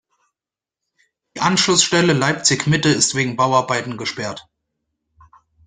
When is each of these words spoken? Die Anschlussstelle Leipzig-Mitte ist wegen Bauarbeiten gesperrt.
Die 1.37 1.41
Anschlussstelle 1.41 2.13
Leipzig-Mitte 2.13 2.89
ist 2.89 3.13
wegen 3.13 3.35
Bauarbeiten 3.35 3.97
gesperrt. 3.97 4.49